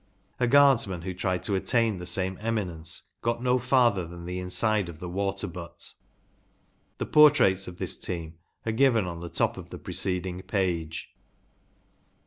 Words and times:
A 0.39 0.47
Guardsman 0.47 1.03
who 1.03 1.13
tried 1.13 1.43
to 1.43 1.53
attain 1.53 1.99
the 1.99 2.07
same 2.07 2.39
eminence 2.41 3.03
got 3.21 3.43
no 3.43 3.59
farther 3.59 4.03
than 4.07 4.25
the 4.25 4.39
inside 4.39 4.89
of 4.89 4.97
the 4.97 5.07
water 5.07 5.45
butt. 5.45 5.93
The 6.97 7.05
portraits 7.05 7.67
of 7.67 7.77
this 7.77 7.99
team 7.99 8.39
are 8.65 8.71
given 8.71 9.05
on 9.05 9.19
the 9.19 9.29
top 9.29 9.57
of 9.57 9.69
the 9.69 9.77
preceding 9.77 10.41
page. 10.41 11.13